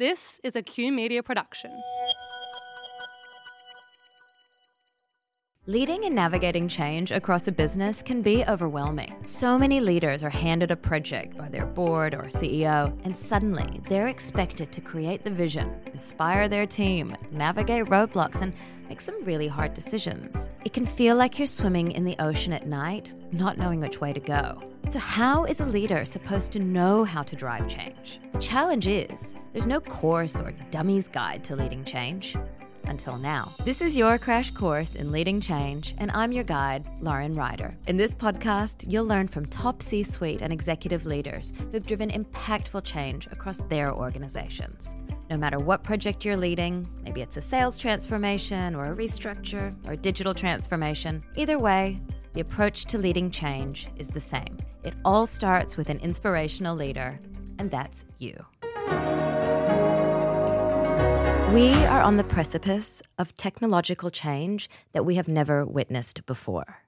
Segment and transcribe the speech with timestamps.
[0.00, 1.72] This is a Q Media production.
[5.70, 9.14] Leading and navigating change across a business can be overwhelming.
[9.22, 14.08] So many leaders are handed a project by their board or CEO, and suddenly they're
[14.08, 18.52] expected to create the vision, inspire their team, navigate roadblocks, and
[18.88, 20.50] make some really hard decisions.
[20.64, 24.12] It can feel like you're swimming in the ocean at night, not knowing which way
[24.12, 24.60] to go.
[24.88, 28.18] So, how is a leader supposed to know how to drive change?
[28.32, 32.34] The challenge is there's no course or dummy's guide to leading change.
[32.84, 33.52] Until now.
[33.64, 37.76] This is your crash course in leading change, and I'm your guide, Lauren Ryder.
[37.86, 42.84] In this podcast, you'll learn from top C suite and executive leaders who've driven impactful
[42.84, 44.94] change across their organizations.
[45.30, 49.92] No matter what project you're leading, maybe it's a sales transformation or a restructure or
[49.92, 52.00] a digital transformation, either way,
[52.32, 54.56] the approach to leading change is the same.
[54.82, 57.20] It all starts with an inspirational leader,
[57.58, 58.44] and that's you.
[61.52, 66.84] We are on the precipice of technological change that we have never witnessed before.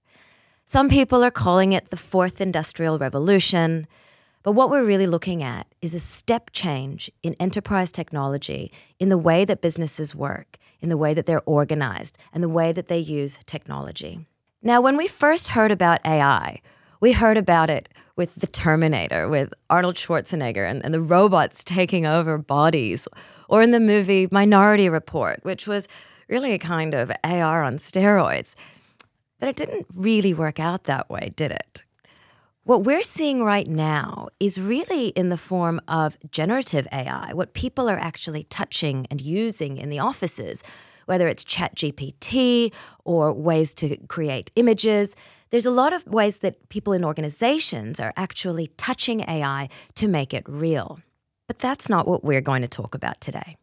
[0.64, 3.88] Some people are calling it the fourth industrial revolution,
[4.44, 8.70] but what we're really looking at is a step change in enterprise technology,
[9.00, 12.70] in the way that businesses work, in the way that they're organized, and the way
[12.70, 14.28] that they use technology.
[14.62, 16.62] Now, when we first heard about AI,
[17.02, 22.06] we heard about it with the Terminator, with Arnold Schwarzenegger and, and the robots taking
[22.06, 23.08] over bodies,
[23.48, 25.88] or in the movie Minority Report, which was
[26.28, 28.54] really a kind of AR on steroids.
[29.40, 31.82] But it didn't really work out that way, did it?
[32.62, 37.90] What we're seeing right now is really in the form of generative AI, what people
[37.90, 40.62] are actually touching and using in the offices,
[41.06, 42.72] whether it's ChatGPT
[43.04, 45.16] or ways to create images
[45.52, 50.32] there's a lot of ways that people in organizations are actually touching AI to make
[50.32, 50.98] it real.
[51.46, 53.58] But that's not what we're going to talk about today.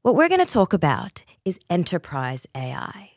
[0.00, 3.10] What we're going to talk about is enterprise AI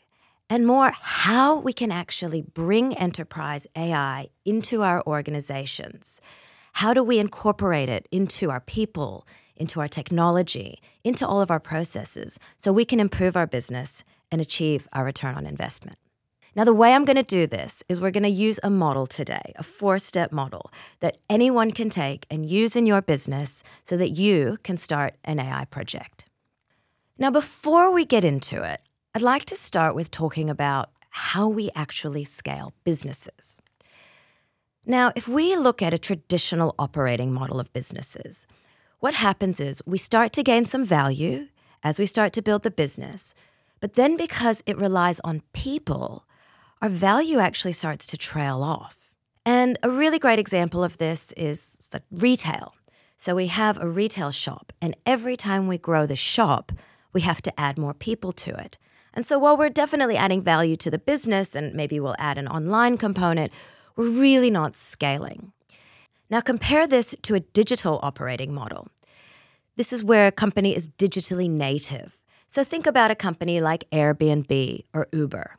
[0.50, 6.20] and more how we can actually bring enterprise AI into our organizations.
[6.74, 9.26] How do we incorporate it into our people,
[9.56, 14.42] into our technology, into all of our processes so we can improve our business and
[14.42, 15.96] achieve our return on investment?
[16.56, 19.08] Now, the way I'm going to do this is we're going to use a model
[19.08, 23.98] today, a four step model that anyone can take and use in your business so
[23.98, 26.26] that you can start an AI project.
[27.18, 28.82] Now, before we get into it,
[29.16, 33.60] I'd like to start with talking about how we actually scale businesses.
[34.86, 38.46] Now, if we look at a traditional operating model of businesses,
[39.00, 41.48] what happens is we start to gain some value
[41.84, 43.34] as we start to build the business,
[43.80, 46.26] but then because it relies on people,
[46.84, 49.14] our value actually starts to trail off.
[49.46, 51.78] And a really great example of this is
[52.12, 52.76] retail.
[53.16, 56.74] So we have a retail shop, and every time we grow the shop,
[57.14, 58.78] we have to add more people to it.
[59.14, 62.50] And so while we're definitely adding value to the business, and maybe we'll add an
[62.50, 63.54] online component,
[63.96, 65.54] we're really not scaling.
[66.30, 68.90] Now compare this to a digital operating model.
[69.78, 72.20] This is where a company is digitally native.
[72.48, 75.58] So think about a company like Airbnb or Uber.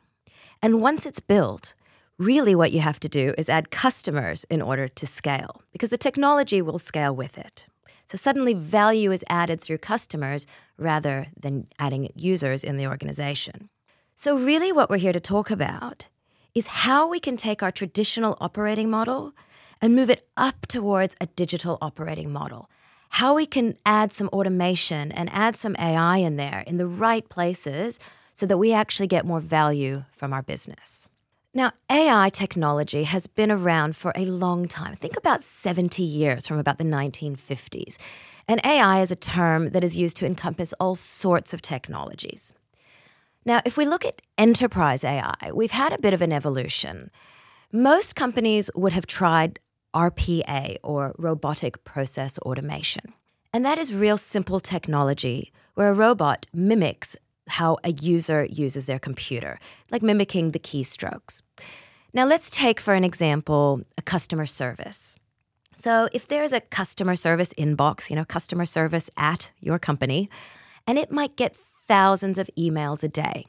[0.65, 1.75] And once it's built,
[2.17, 6.05] really what you have to do is add customers in order to scale because the
[6.07, 7.67] technology will scale with it.
[8.05, 13.69] So suddenly value is added through customers rather than adding users in the organization.
[14.15, 16.07] So, really, what we're here to talk about
[16.55, 19.33] is how we can take our traditional operating model
[19.83, 22.71] and move it up towards a digital operating model.
[23.09, 27.29] How we can add some automation and add some AI in there in the right
[27.29, 27.99] places
[28.35, 31.07] so that we actually get more value from our business.
[31.53, 34.97] Now, AI technology has been around for a long time.
[34.97, 37.97] Think about 70 years from about the 1950s.
[38.45, 42.53] And AI is a term that is used to encompass all sorts of technologies.
[43.45, 47.11] Now, if we look at enterprise AI, we've had a bit of an evolution.
[47.71, 49.59] Most companies would have tried
[49.93, 53.13] RPA or robotic process automation.
[53.53, 57.15] And that is real simple technology where a robot mimics
[57.47, 59.59] how a user uses their computer,
[59.91, 61.41] like mimicking the keystrokes.
[62.13, 65.17] Now, let's take, for an example, a customer service.
[65.73, 70.29] So, if there's a customer service inbox, you know, customer service at your company,
[70.87, 71.57] and it might get
[71.87, 73.45] thousands of emails a day.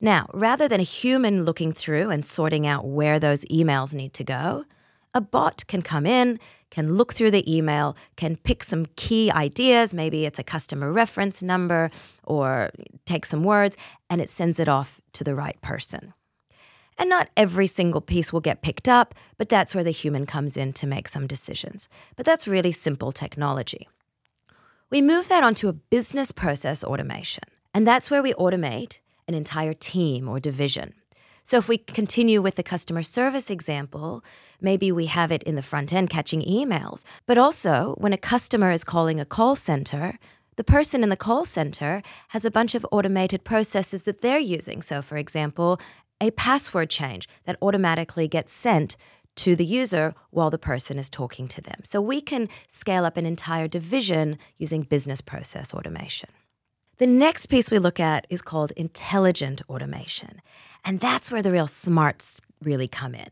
[0.00, 4.24] Now, rather than a human looking through and sorting out where those emails need to
[4.24, 4.64] go,
[5.16, 6.38] a bot can come in,
[6.70, 9.94] can look through the email, can pick some key ideas.
[9.94, 11.90] Maybe it's a customer reference number
[12.22, 12.70] or
[13.06, 13.78] take some words,
[14.10, 16.12] and it sends it off to the right person.
[16.98, 20.56] And not every single piece will get picked up, but that's where the human comes
[20.56, 21.88] in to make some decisions.
[22.14, 23.88] But that's really simple technology.
[24.90, 29.74] We move that onto a business process automation, and that's where we automate an entire
[29.74, 30.92] team or division.
[31.46, 34.24] So if we continue with the customer service example,
[34.60, 38.72] maybe we have it in the front end catching emails, but also when a customer
[38.72, 40.18] is calling a call center,
[40.56, 44.82] the person in the call center has a bunch of automated processes that they're using.
[44.82, 45.78] So, for example,
[46.20, 48.96] a password change that automatically gets sent
[49.36, 51.82] to the user while the person is talking to them.
[51.84, 56.30] So, we can scale up an entire division using business process automation.
[56.98, 60.40] The next piece we look at is called intelligent automation.
[60.82, 63.28] And that's where the real smarts really come in.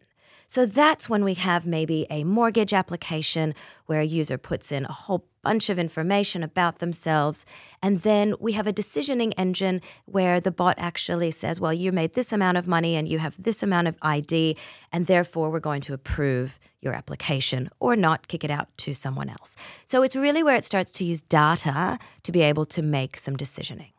[0.55, 3.56] So that's when we have maybe a mortgage application
[3.87, 7.45] where a user puts in a whole bunch of information about themselves.
[7.83, 12.15] And then we have a decisioning engine where the bot actually says, well, you made
[12.15, 14.56] this amount of money and you have this amount of ID,
[14.93, 19.31] and therefore we're going to approve your application or not kick it out to someone
[19.31, 19.56] else.
[19.85, 23.37] So it's really where it starts to use data to be able to make some
[23.37, 23.95] decisioning.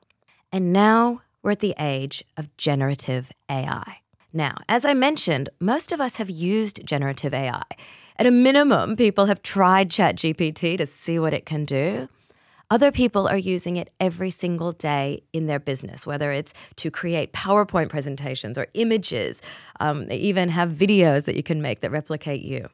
[0.54, 4.05] And now we're at the age of generative AI.
[4.36, 7.64] Now, as I mentioned, most of us have used generative AI.
[8.18, 12.10] At a minimum, people have tried ChatGPT to see what it can do.
[12.70, 17.32] Other people are using it every single day in their business, whether it's to create
[17.32, 19.42] PowerPoint presentations or images.
[19.80, 22.68] Um, they even have videos that you can make that replicate you.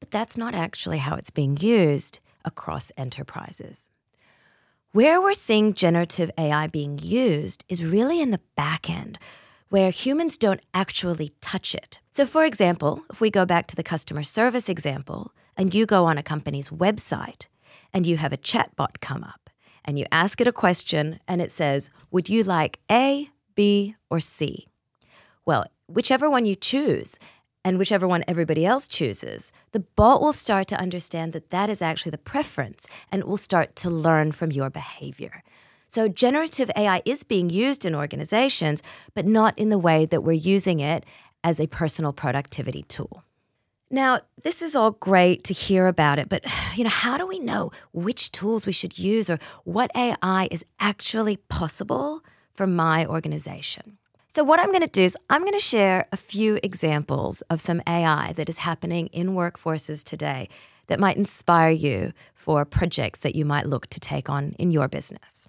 [0.00, 3.90] But that's not actually how it's being used across enterprises.
[4.90, 9.20] Where we're seeing generative AI being used is really in the back end,
[9.74, 11.98] where humans don't actually touch it.
[12.08, 16.04] So, for example, if we go back to the customer service example, and you go
[16.04, 17.48] on a company's website
[17.92, 19.50] and you have a chatbot come up
[19.84, 24.20] and you ask it a question and it says, Would you like A, B, or
[24.20, 24.68] C?
[25.44, 27.18] Well, whichever one you choose,
[27.64, 31.82] and whichever one everybody else chooses, the bot will start to understand that that is
[31.82, 35.42] actually the preference and it will start to learn from your behavior.
[35.94, 38.82] So, generative AI is being used in organizations,
[39.14, 41.04] but not in the way that we're using it
[41.44, 43.22] as a personal productivity tool.
[43.92, 46.44] Now, this is all great to hear about it, but
[46.74, 50.64] you know, how do we know which tools we should use or what AI is
[50.80, 53.98] actually possible for my organization?
[54.26, 57.60] So, what I'm going to do is I'm going to share a few examples of
[57.60, 60.48] some AI that is happening in workforces today
[60.88, 64.88] that might inspire you for projects that you might look to take on in your
[64.88, 65.48] business.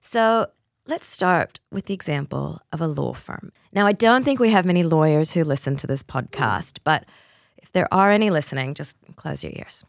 [0.00, 0.46] So
[0.86, 3.52] let's start with the example of a law firm.
[3.72, 7.04] Now, I don't think we have many lawyers who listen to this podcast, but
[7.58, 9.84] if there are any listening, just close your ears.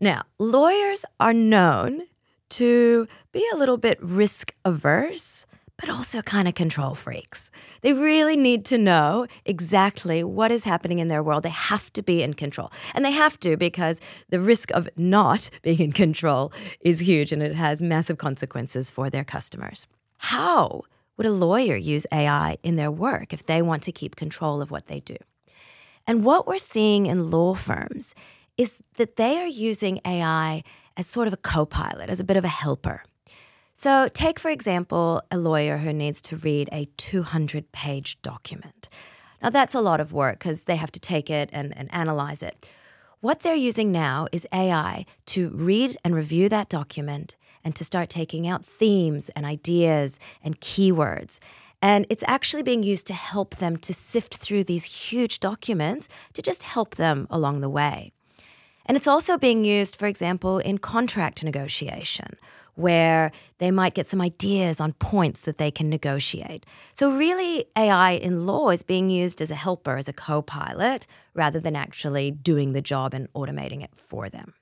[0.00, 2.02] Now, lawyers are known
[2.50, 5.44] to be a little bit risk averse
[5.78, 7.50] but also kind of control freaks.
[7.82, 11.42] They really need to know exactly what is happening in their world.
[11.42, 12.70] They have to be in control.
[12.94, 17.42] And they have to because the risk of not being in control is huge and
[17.42, 19.86] it has massive consequences for their customers.
[20.18, 20.82] How
[21.16, 24.70] would a lawyer use AI in their work if they want to keep control of
[24.70, 25.16] what they do?
[26.06, 28.14] And what we're seeing in law firms
[28.56, 30.62] is that they are using AI
[30.96, 33.02] as sort of a co pilot, as a bit of a helper.
[33.76, 38.88] So, take for example a lawyer who needs to read a 200 page document.
[39.42, 42.40] Now, that's a lot of work because they have to take it and, and analyze
[42.40, 42.70] it.
[43.20, 47.34] What they're using now is AI to read and review that document
[47.64, 51.40] and to start taking out themes and ideas and keywords.
[51.82, 56.42] And it's actually being used to help them to sift through these huge documents to
[56.42, 58.12] just help them along the way.
[58.86, 62.36] And it's also being used, for example, in contract negotiation
[62.74, 66.66] where they might get some ideas on points that they can negotiate.
[66.92, 71.06] So, really, AI in law is being used as a helper, as a co pilot,
[71.34, 74.54] rather than actually doing the job and automating it for them.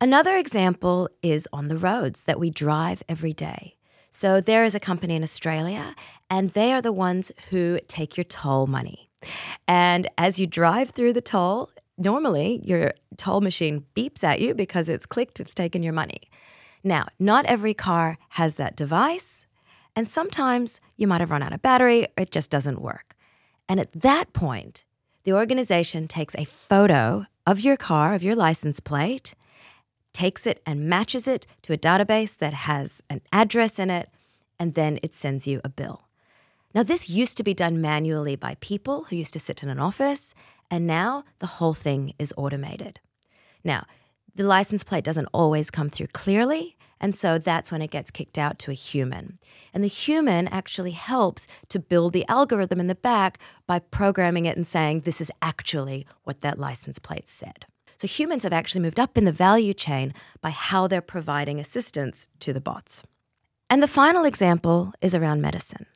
[0.00, 3.76] Another example is on the roads that we drive every day.
[4.10, 5.94] So, there is a company in Australia,
[6.28, 9.10] and they are the ones who take your toll money.
[9.66, 14.88] And as you drive through the toll, normally your toll machine beeps at you because
[14.88, 16.22] it's clicked, it's taken your money.
[16.86, 19.44] Now, not every car has that device,
[19.96, 23.16] and sometimes you might have run out of battery or it just doesn't work.
[23.68, 24.84] And at that point,
[25.24, 29.34] the organization takes a photo of your car, of your license plate,
[30.12, 34.08] takes it and matches it to a database that has an address in it,
[34.56, 36.06] and then it sends you a bill.
[36.72, 39.80] Now, this used to be done manually by people who used to sit in an
[39.80, 40.36] office,
[40.70, 43.00] and now the whole thing is automated.
[43.64, 43.86] Now,
[44.36, 46.75] the license plate doesn't always come through clearly.
[47.00, 49.38] And so that's when it gets kicked out to a human.
[49.74, 54.56] And the human actually helps to build the algorithm in the back by programming it
[54.56, 57.66] and saying, this is actually what that license plate said.
[57.98, 62.28] So humans have actually moved up in the value chain by how they're providing assistance
[62.40, 63.02] to the bots.
[63.68, 65.86] And the final example is around medicine.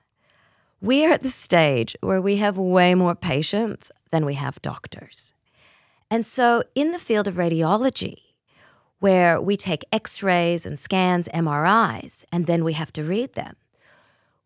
[0.80, 5.34] We are at the stage where we have way more patients than we have doctors.
[6.10, 8.29] And so, in the field of radiology,
[9.00, 13.56] where we take x rays and scans, MRIs, and then we have to read them,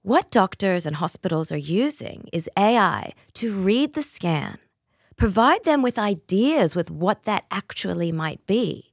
[0.05, 4.59] what doctors and hospitals are using is AI to read the scan,
[5.17, 8.93] provide them with ideas with what that actually might be.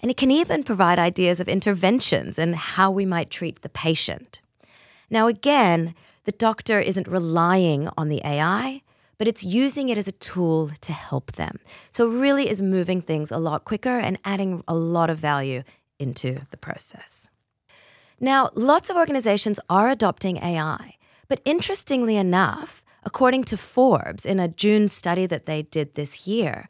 [0.00, 4.40] And it can even provide ideas of interventions and how we might treat the patient.
[5.08, 5.94] Now, again,
[6.24, 8.82] the doctor isn't relying on the AI,
[9.22, 11.60] but it's using it as a tool to help them.
[11.92, 15.62] So it really is moving things a lot quicker and adding a lot of value
[16.00, 17.28] into the process.
[18.18, 20.96] Now, lots of organizations are adopting AI,
[21.28, 26.66] but interestingly enough, according to Forbes in a June study that they did this year,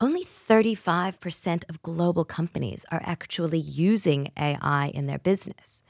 [0.00, 5.84] only 35% of global companies are actually using AI in their business.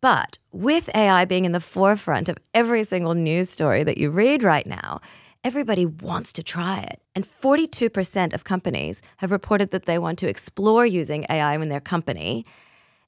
[0.00, 4.42] But with AI being in the forefront of every single news story that you read
[4.42, 5.00] right now,
[5.44, 7.00] everybody wants to try it.
[7.14, 11.80] And 42% of companies have reported that they want to explore using AI in their
[11.80, 12.46] company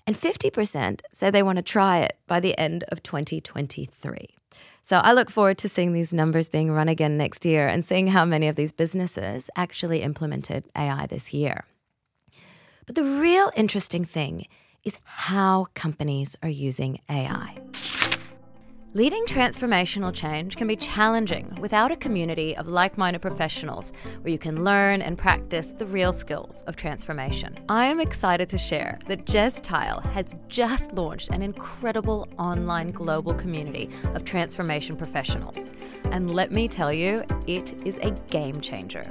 [0.06, 4.36] and 50% say they want to try it by the end of 2023.
[4.82, 8.08] So I look forward to seeing these numbers being run again next year and seeing
[8.08, 11.64] how many of these businesses actually implemented AI this year.
[12.84, 14.46] But the real interesting thing
[14.84, 17.58] is how companies are using AI.
[18.94, 24.38] Leading transformational change can be challenging without a community of like minded professionals where you
[24.38, 27.58] can learn and practice the real skills of transformation.
[27.70, 33.32] I am excited to share that Jess Tayel has just launched an incredible online global
[33.32, 35.72] community of transformation professionals.
[36.10, 39.10] And let me tell you, it is a game changer.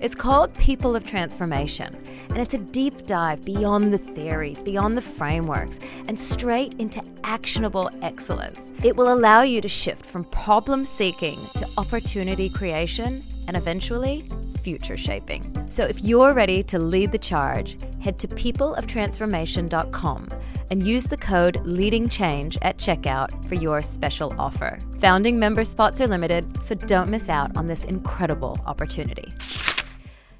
[0.00, 5.02] It's called People of Transformation, and it's a deep dive beyond the theories, beyond the
[5.02, 8.72] frameworks, and straight into actionable excellence.
[8.84, 14.24] It will allow you to shift from problem seeking to opportunity creation and eventually
[14.62, 15.42] future shaping.
[15.70, 20.28] So if you're ready to lead the charge, head to peopleoftransformation.com
[20.70, 24.78] and use the code Leading Change at checkout for your special offer.
[24.98, 29.32] Founding member spots are limited, so don't miss out on this incredible opportunity.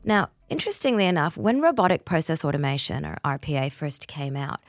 [0.04, 4.60] Now, interestingly enough, when robotic process automation or RPA first came out,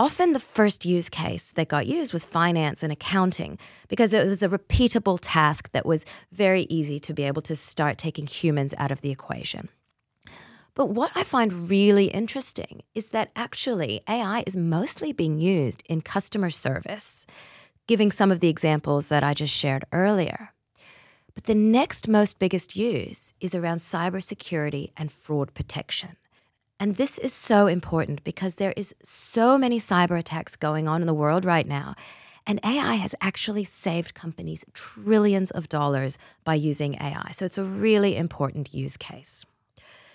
[0.00, 4.42] often the first use case that got used was finance and accounting because it was
[4.42, 8.90] a repeatable task that was very easy to be able to start taking humans out
[8.90, 9.68] of the equation.
[10.74, 16.00] But what I find really interesting is that actually AI is mostly being used in
[16.00, 17.26] customer service,
[17.86, 20.54] giving some of the examples that I just shared earlier.
[21.34, 26.16] But the next most biggest use is around cybersecurity and fraud protection.
[26.80, 31.06] And this is so important because there is so many cyber attacks going on in
[31.06, 31.94] the world right now.
[32.46, 37.32] And AI has actually saved companies trillions of dollars by using AI.
[37.32, 39.44] So it's a really important use case.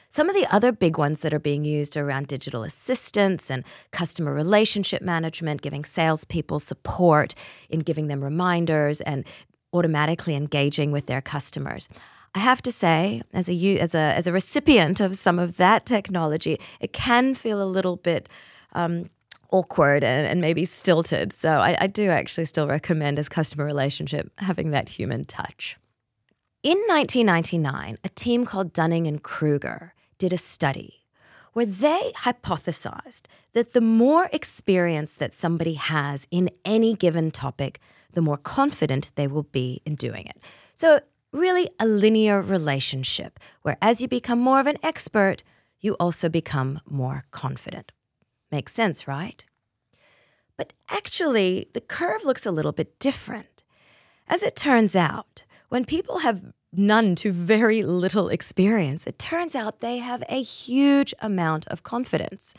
[0.09, 3.63] Some of the other big ones that are being used are around digital assistance and
[3.91, 7.35] customer relationship management, giving salespeople support
[7.69, 9.23] in giving them reminders and
[9.71, 11.89] automatically engaging with their customers.
[12.35, 15.85] I have to say, as a as a as a recipient of some of that
[15.85, 18.27] technology, it can feel a little bit
[18.73, 19.05] um,
[19.51, 21.31] awkward and, and, maybe stilted.
[21.31, 25.77] So I, I do actually still recommend as customer relationship having that human touch.
[26.61, 31.05] In 1999, a team called Dunning and Kruger did a study
[31.53, 37.79] where they hypothesized that the more experience that somebody has in any given topic,
[38.11, 40.37] the more confident they will be in doing it.
[40.73, 40.99] So
[41.35, 45.43] really a linear relationship where as you become more of an expert,
[45.79, 47.91] you also become more confident.
[48.51, 49.45] Makes sense, right?
[50.57, 53.63] But actually, the curve looks a little bit different.
[54.27, 59.81] As it turns out, when people have none to very little experience, it turns out
[59.81, 62.53] they have a huge amount of confidence.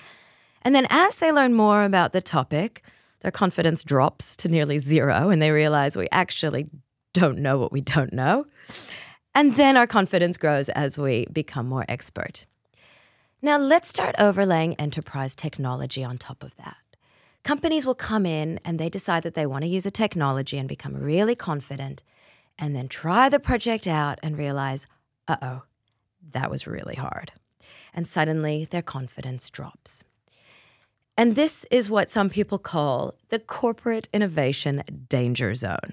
[0.63, 2.83] And then as they learn more about the topic,
[3.21, 6.67] their confidence drops to nearly zero and they realize we actually
[7.21, 8.47] don't know what we don't know.
[9.35, 12.47] And then our confidence grows as we become more expert.
[13.43, 16.77] Now, let's start overlaying enterprise technology on top of that.
[17.43, 20.69] Companies will come in and they decide that they want to use a technology and
[20.69, 22.03] become really confident,
[22.59, 24.87] and then try the project out and realize,
[25.29, 25.63] uh oh,
[26.33, 27.33] that was really hard.
[27.95, 30.03] And suddenly their confidence drops.
[31.17, 35.93] And this is what some people call the corporate innovation danger zone.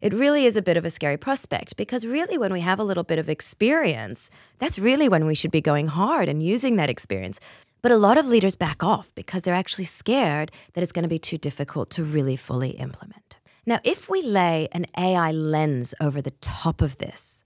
[0.00, 2.84] It really is a bit of a scary prospect because, really, when we have a
[2.84, 6.88] little bit of experience, that's really when we should be going hard and using that
[6.88, 7.38] experience.
[7.82, 11.08] But a lot of leaders back off because they're actually scared that it's going to
[11.08, 13.36] be too difficult to really fully implement.
[13.66, 17.44] Now, if we lay an AI lens over the top of this,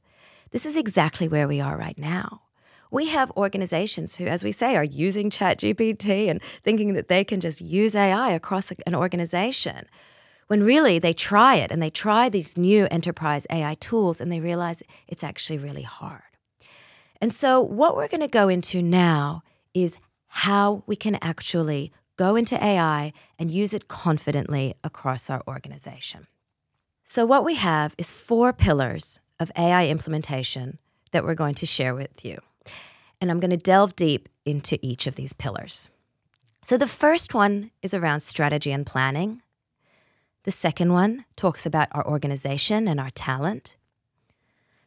[0.53, 2.43] this is exactly where we are right now.
[2.89, 7.41] We have organizations who, as we say, are using ChatGPT and thinking that they can
[7.41, 9.89] just use AI across an organization
[10.47, 14.41] when really they try it and they try these new enterprise AI tools and they
[14.41, 16.23] realize it's actually really hard.
[17.21, 22.37] And so, what we're going to go into now is how we can actually go
[22.37, 26.27] into AI and use it confidently across our organization.
[27.05, 30.79] So, what we have is four pillars of AI implementation
[31.13, 32.39] that we're going to share with you.
[33.21, 35.89] And I'm going to delve deep into each of these pillars.
[36.63, 39.43] So, the first one is around strategy and planning.
[40.45, 43.77] The second one talks about our organization and our talent.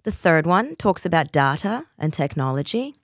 [0.04, 2.96] The third one talks about data and technology.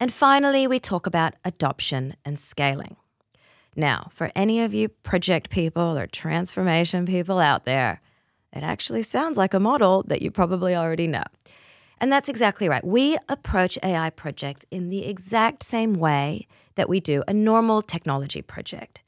[0.00, 2.96] And finally, we talk about adoption and scaling.
[3.76, 8.00] Now, for any of you project people or transformation people out there,
[8.52, 11.24] it actually sounds like a model that you probably already know.
[12.00, 12.84] And that's exactly right.
[12.84, 16.46] We approach AI projects in the exact same way
[16.76, 19.02] that we do a normal technology project.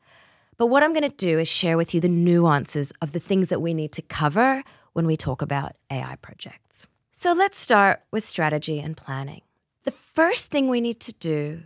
[0.60, 3.48] But what I'm going to do is share with you the nuances of the things
[3.48, 4.62] that we need to cover
[4.92, 6.86] when we talk about AI projects.
[7.12, 9.40] So let's start with strategy and planning.
[9.84, 11.62] The first thing we need to do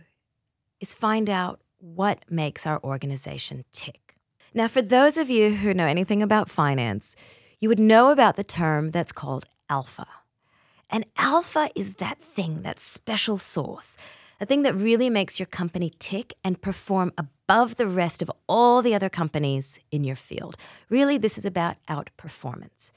[0.79, 4.15] is find out what makes our organization tick.
[4.53, 7.17] Now, for those of you who know anything about finance,
[7.59, 10.07] you would know about the term that's called alpha.
[10.89, 13.97] And alpha is that thing, that special sauce,
[14.39, 18.81] a thing that really makes your company tick and perform above the rest of all
[18.81, 20.57] the other companies in your field.
[20.89, 22.91] Really, this is about outperformance.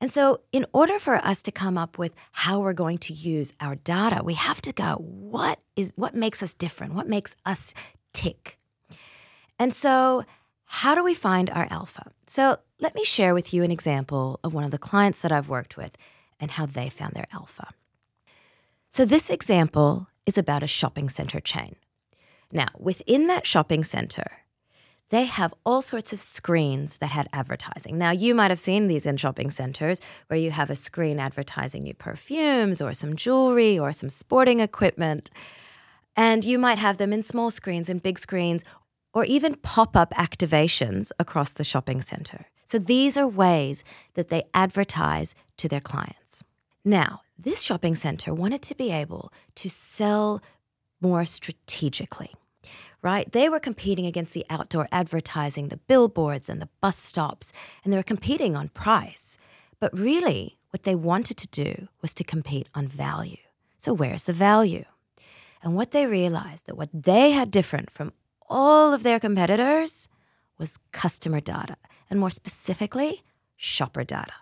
[0.00, 3.54] And so, in order for us to come up with how we're going to use
[3.60, 6.94] our data, we have to go, what is what makes us different?
[6.94, 7.72] What makes us
[8.12, 8.58] tick?
[9.58, 10.24] And so,
[10.66, 12.10] how do we find our alpha?
[12.26, 15.48] So, let me share with you an example of one of the clients that I've
[15.48, 15.96] worked with
[16.38, 17.68] and how they found their alpha.
[18.96, 21.76] So, this example is about a shopping center chain.
[22.50, 24.38] Now, within that shopping center,
[25.10, 27.98] they have all sorts of screens that had advertising.
[27.98, 31.82] Now, you might have seen these in shopping centers where you have a screen advertising
[31.82, 35.28] new perfumes or some jewelry or some sporting equipment.
[36.16, 38.64] And you might have them in small screens and big screens
[39.12, 42.46] or even pop up activations across the shopping center.
[42.64, 46.42] So these are ways that they advertise to their clients.
[46.82, 50.42] Now, this shopping center wanted to be able to sell
[51.00, 52.32] more strategically,
[53.02, 53.30] right?
[53.30, 57.52] They were competing against the outdoor advertising, the billboards, and the bus stops,
[57.84, 59.36] and they were competing on price.
[59.78, 63.36] But really, what they wanted to do was to compete on value.
[63.78, 64.84] So, where's the value?
[65.62, 68.12] And what they realized that what they had different from
[68.48, 70.08] all of their competitors
[70.58, 71.76] was customer data,
[72.08, 73.22] and more specifically,
[73.56, 74.32] shopper data.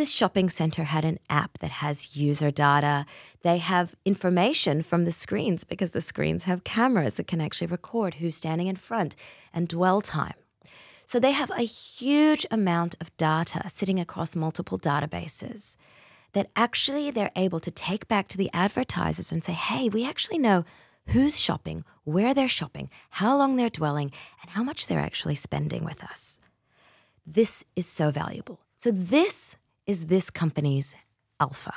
[0.00, 3.04] This shopping center had an app that has user data.
[3.42, 8.14] They have information from the screens because the screens have cameras that can actually record
[8.14, 9.14] who's standing in front
[9.52, 10.38] and dwell time.
[11.04, 15.76] So they have a huge amount of data sitting across multiple databases
[16.32, 20.38] that actually they're able to take back to the advertisers and say, hey, we actually
[20.38, 20.64] know
[21.08, 25.84] who's shopping, where they're shopping, how long they're dwelling, and how much they're actually spending
[25.84, 26.40] with us.
[27.26, 28.60] This is so valuable.
[28.78, 30.94] So, this is this company's
[31.38, 31.74] alpha.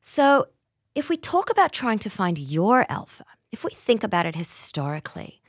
[0.00, 0.46] So,
[0.94, 5.40] if we talk about trying to find your alpha, if we think about it historically,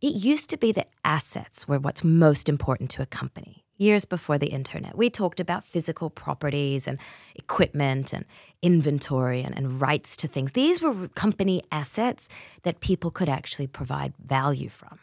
[0.00, 4.38] it used to be that assets were what's most important to a company years before
[4.38, 4.96] the internet.
[4.96, 6.98] We talked about physical properties and
[7.34, 8.24] equipment and
[8.62, 10.52] inventory and, and, rights to things.
[10.52, 12.28] These were company assets
[12.62, 14.98] that people could actually provide value from.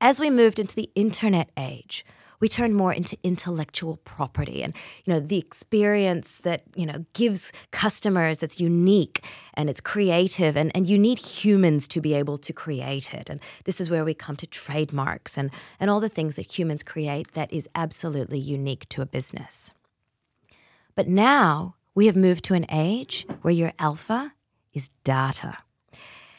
[0.00, 2.04] As we moved into the internet age,
[2.42, 4.64] we turn more into intellectual property.
[4.64, 4.74] And
[5.06, 9.24] you know the experience that you know gives customers that's unique
[9.54, 13.30] and it's creative and, and you need humans to be able to create it.
[13.30, 15.50] And this is where we come to trademarks and
[15.80, 19.70] and all the things that humans create that is absolutely unique to a business.
[20.96, 24.34] But now we have moved to an age where your alpha
[24.74, 25.58] is data.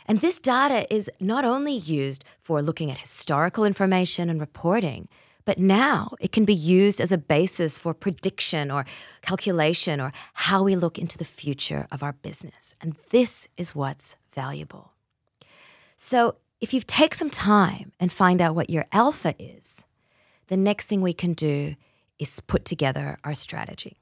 [0.05, 5.07] And this data is not only used for looking at historical information and reporting,
[5.45, 8.85] but now it can be used as a basis for prediction or
[9.21, 12.75] calculation or how we look into the future of our business.
[12.81, 14.91] And this is what's valuable.
[15.95, 19.85] So if you take some time and find out what your alpha is,
[20.47, 21.75] the next thing we can do
[22.19, 23.97] is put together our strategy.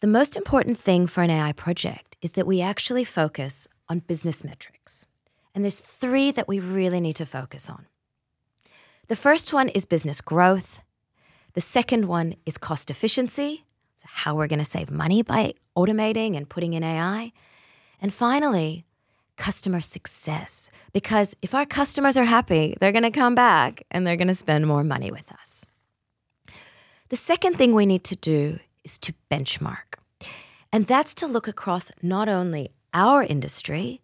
[0.00, 4.42] The most important thing for an AI project is that we actually focus on business
[4.44, 5.06] metrics.
[5.54, 7.86] And there's three that we really need to focus on.
[9.10, 10.84] The first one is business growth.
[11.54, 13.64] The second one is cost efficiency,
[13.96, 17.32] so how we're going to save money by automating and putting in AI.
[18.00, 18.84] And finally,
[19.36, 24.14] customer success, because if our customers are happy, they're going to come back and they're
[24.14, 25.66] going to spend more money with us.
[27.08, 29.98] The second thing we need to do is to benchmark.
[30.72, 34.02] And that's to look across not only our industry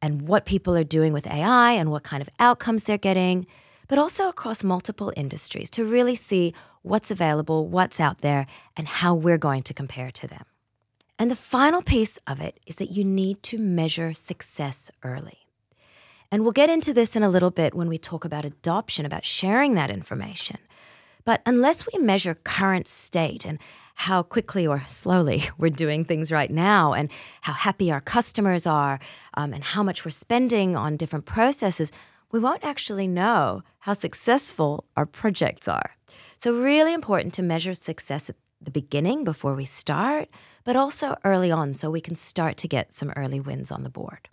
[0.00, 3.48] and what people are doing with AI and what kind of outcomes they're getting,
[3.88, 9.14] but also across multiple industries to really see what's available, what's out there, and how
[9.14, 10.44] we're going to compare to them.
[11.18, 15.46] And the final piece of it is that you need to measure success early.
[16.30, 19.24] And we'll get into this in a little bit when we talk about adoption, about
[19.24, 20.58] sharing that information.
[21.24, 23.58] But unless we measure current state and
[23.94, 27.10] how quickly or slowly we're doing things right now and
[27.42, 28.98] how happy our customers are
[29.34, 31.92] um, and how much we're spending on different processes,
[32.34, 35.94] we won't actually know how successful our projects are.
[36.36, 40.28] So, really important to measure success at the beginning before we start,
[40.64, 43.88] but also early on so we can start to get some early wins on the
[43.88, 44.28] board.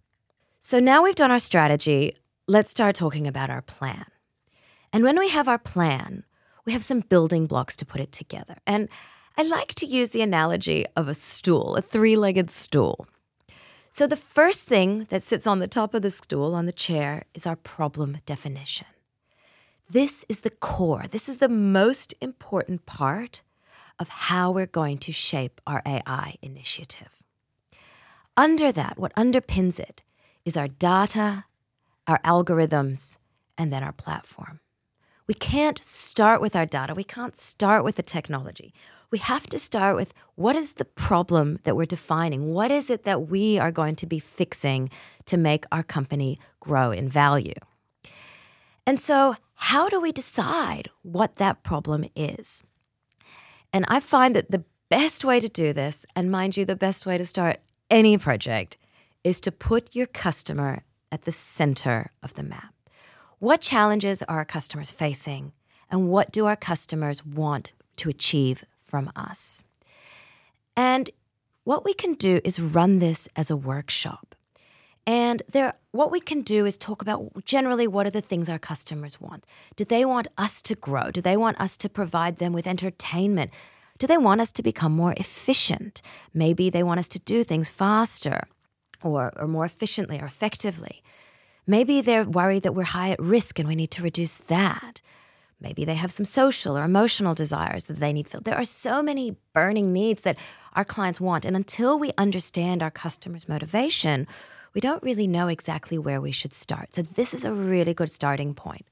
[0.57, 2.15] So, now we've done our strategy,
[2.47, 4.05] let's start talking about our plan.
[4.91, 6.23] And when we have our plan,
[6.65, 8.55] we have some building blocks to put it together.
[8.65, 8.89] And
[9.37, 13.05] I like to use the analogy of a stool, a three legged stool.
[13.93, 17.25] So, the first thing that sits on the top of the stool, on the chair,
[17.33, 18.87] is our problem definition.
[19.89, 23.41] This is the core, this is the most important part
[23.99, 27.09] of how we're going to shape our AI initiative.
[28.37, 30.03] Under that, what underpins it
[30.45, 31.43] is our data,
[32.07, 33.17] our algorithms,
[33.57, 34.61] and then our platform.
[35.31, 36.93] We can't start with our data.
[36.93, 38.73] We can't start with the technology.
[39.11, 42.53] We have to start with what is the problem that we're defining?
[42.53, 44.89] What is it that we are going to be fixing
[45.27, 47.61] to make our company grow in value?
[48.85, 52.65] And so, how do we decide what that problem is?
[53.71, 57.05] And I find that the best way to do this, and mind you, the best
[57.05, 58.75] way to start any project,
[59.23, 62.80] is to put your customer at the center of the map.
[63.41, 65.53] What challenges are our customers facing?
[65.89, 69.63] And what do our customers want to achieve from us?
[70.77, 71.09] And
[71.63, 74.35] what we can do is run this as a workshop.
[75.07, 78.59] And there, what we can do is talk about generally what are the things our
[78.59, 79.47] customers want.
[79.75, 81.09] Do they want us to grow?
[81.09, 83.49] Do they want us to provide them with entertainment?
[83.97, 86.03] Do they want us to become more efficient?
[86.31, 88.43] Maybe they want us to do things faster
[89.01, 91.01] or, or more efficiently or effectively.
[91.71, 94.99] Maybe they're worried that we're high at risk and we need to reduce that.
[95.61, 98.43] Maybe they have some social or emotional desires that they need filled.
[98.43, 100.37] There are so many burning needs that
[100.73, 101.45] our clients want.
[101.45, 104.27] And until we understand our customers' motivation,
[104.73, 106.93] we don't really know exactly where we should start.
[106.93, 108.85] So, this is a really good starting point.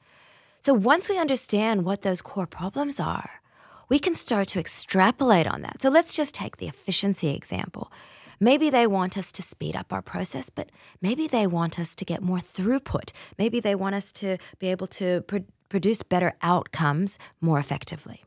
[0.62, 3.42] So, once we understand what those core problems are,
[3.90, 5.82] we can start to extrapolate on that.
[5.82, 7.92] So, let's just take the efficiency example.
[8.40, 10.72] Maybe they want us to speed up our process, but
[11.02, 13.12] maybe they want us to get more throughput.
[13.38, 18.24] Maybe they want us to be able to pr- produce better outcomes more effectively.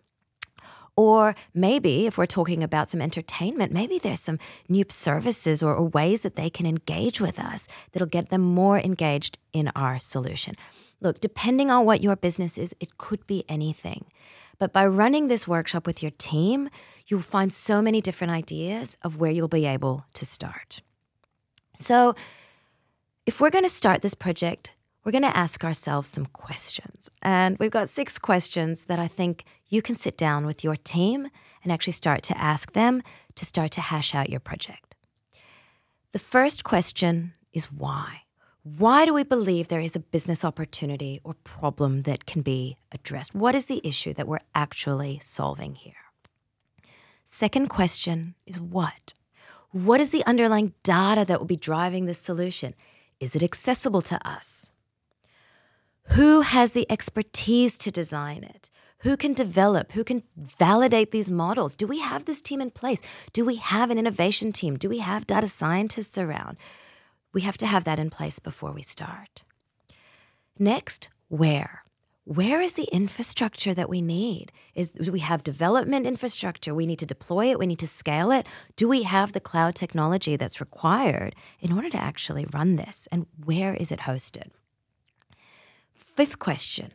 [0.95, 5.89] Or maybe if we're talking about some entertainment, maybe there's some new services or, or,
[5.89, 10.55] ways that they can engage with us that'll get them more engaged in our solution.
[11.01, 14.05] Look, depending on what your business is, it could be anything.
[14.63, 16.71] But by running this workshop with your team,
[17.09, 20.83] you'll find so many different ideas of where you'll be able to start.
[21.77, 22.15] So,
[23.27, 27.11] if we're going to start this project, we're going to ask ourselves some questions.
[27.23, 31.27] And we've got six questions that I think you can sit down with your team
[31.65, 33.03] and actually start to ask them
[33.35, 34.95] to start to hash out your project.
[36.13, 38.22] The first question is why?
[38.65, 43.35] Why do we believe there is a business opportunity or problem that can be addressed?
[43.35, 45.95] What is the issue that we're actually solving here?
[47.25, 49.15] Second question is what?
[49.73, 52.75] What is the underlying data that will be driving this solution?
[53.19, 54.71] Is it accessible to us?
[56.11, 58.71] Who has the expertise to design it?
[58.99, 59.93] Who can develop?
[59.93, 61.75] Who can validate these models?
[61.75, 63.01] Do we have this team in place?
[63.33, 64.77] Do we have an innovation team?
[64.77, 66.59] Do we have data scientists around?
[67.33, 69.43] We have to have that in place before we start.
[70.59, 71.85] Next, where?
[72.25, 74.53] Where is the infrastructure that we need?
[74.75, 76.73] Is do we have development infrastructure?
[76.73, 78.47] We need to deploy it, we need to scale it.
[78.77, 83.09] Do we have the cloud technology that's required in order to actually run this?
[83.11, 84.51] And where is it hosted?
[85.95, 86.93] Fifth question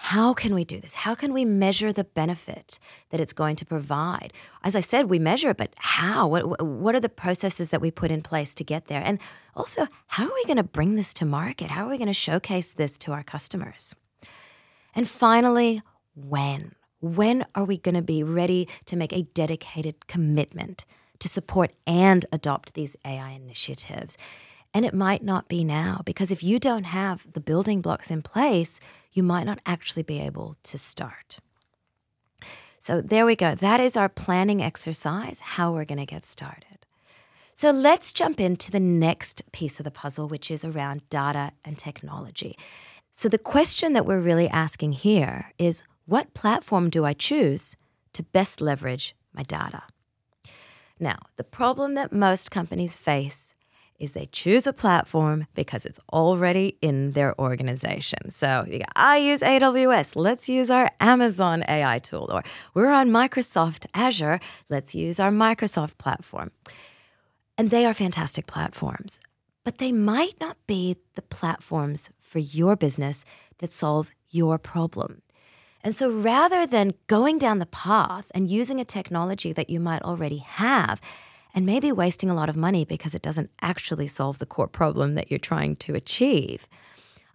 [0.00, 0.94] How can we do this?
[0.94, 2.78] How can we measure the benefit
[3.10, 4.32] that it's going to provide?
[4.62, 6.28] As I said, we measure it, but how?
[6.28, 9.02] What, what are the processes that we put in place to get there?
[9.04, 9.18] And
[9.56, 11.72] also, how are we going to bring this to market?
[11.72, 13.96] How are we going to showcase this to our customers?
[14.94, 15.82] And finally,
[16.14, 16.76] when?
[17.00, 20.84] When are we going to be ready to make a dedicated commitment
[21.18, 24.16] to support and adopt these AI initiatives?
[24.74, 28.22] And it might not be now, because if you don't have the building blocks in
[28.22, 28.80] place,
[29.12, 31.38] you might not actually be able to start.
[32.78, 33.54] So there we go.
[33.54, 36.86] That is our planning exercise, how we're going to get started.
[37.54, 41.76] So let's jump into the next piece of the puzzle, which is around data and
[41.76, 42.56] technology.
[43.10, 47.74] So the question that we're really asking here is what platform do I choose
[48.12, 49.82] to best leverage my data?
[51.00, 53.54] Now, the problem that most companies face
[53.98, 58.30] is they choose a platform because it's already in their organization.
[58.30, 62.28] So I use AWS, let's use our Amazon AI tool.
[62.32, 62.42] Or
[62.74, 66.52] we're on Microsoft Azure, let's use our Microsoft platform.
[67.56, 69.18] And they are fantastic platforms,
[69.64, 73.24] but they might not be the platforms for your business
[73.58, 75.22] that solve your problem.
[75.82, 80.02] And so rather than going down the path and using a technology that you might
[80.02, 81.00] already have,
[81.58, 85.14] and maybe wasting a lot of money because it doesn't actually solve the core problem
[85.14, 86.68] that you're trying to achieve.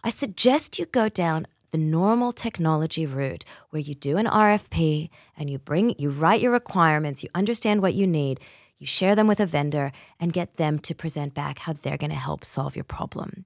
[0.02, 5.50] I suggest you go down the normal technology route where you do an RFP and
[5.50, 8.40] you bring you write your requirements, you understand what you need,
[8.78, 12.08] you share them with a vendor and get them to present back how they're going
[12.08, 13.44] to help solve your problem.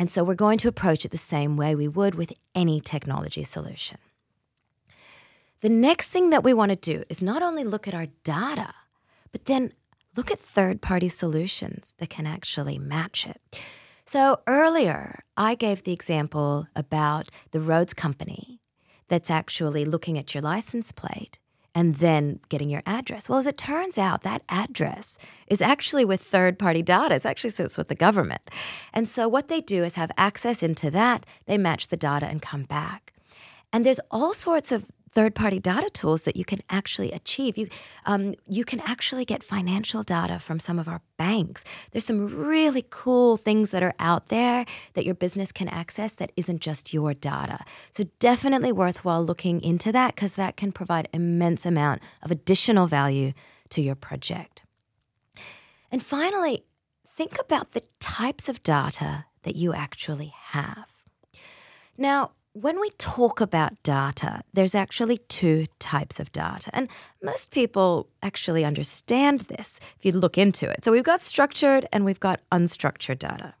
[0.00, 3.44] And so we're going to approach it the same way we would with any technology
[3.44, 3.98] solution.
[5.60, 8.74] The next thing that we want to do is not only look at our data,
[9.30, 9.72] but then
[10.18, 13.62] look at third party solutions that can actually match it.
[14.04, 18.60] So earlier, I gave the example about the roads company
[19.06, 21.38] that's actually looking at your license plate
[21.72, 23.28] and then getting your address.
[23.28, 27.14] Well, as it turns out, that address is actually with third party data.
[27.14, 28.42] It actually sits with the government.
[28.92, 32.42] And so what they do is have access into that, they match the data and
[32.42, 33.12] come back.
[33.72, 37.56] And there's all sorts of third party data tools that you can actually achieve.
[37.56, 37.68] You,
[38.06, 41.64] um, you can actually get financial data from some of our banks.
[41.90, 46.32] There's some really cool things that are out there that your business can access that
[46.36, 47.60] isn't just your data.
[47.92, 53.32] So definitely worthwhile looking into that because that can provide immense amount of additional value
[53.70, 54.62] to your project.
[55.90, 56.64] And finally,
[57.06, 60.86] think about the types of data that you actually have.
[61.96, 66.70] Now, when we talk about data, there's actually two types of data.
[66.72, 66.88] And
[67.22, 70.84] most people actually understand this if you look into it.
[70.84, 73.54] So we've got structured and we've got unstructured data.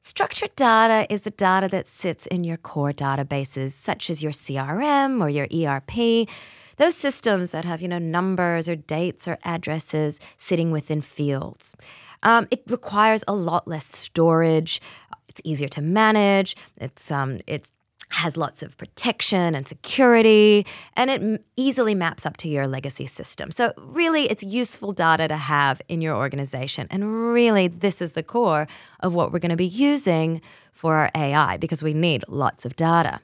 [0.00, 5.20] Structured data is the data that sits in your core databases, such as your CRM
[5.20, 6.28] or your ERP.
[6.76, 11.74] Those systems that have, you know, numbers or dates or addresses sitting within fields.
[12.22, 14.80] Um, it requires a lot less storage.
[15.28, 16.56] It's easier to manage.
[16.80, 17.72] It's um, it's
[18.10, 23.50] has lots of protection and security, and it easily maps up to your legacy system.
[23.50, 26.86] So, really, it's useful data to have in your organization.
[26.90, 28.66] And really, this is the core
[29.00, 30.40] of what we're going to be using
[30.72, 33.20] for our AI because we need lots of data.